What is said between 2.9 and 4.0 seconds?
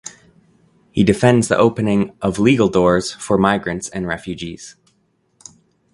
for migrants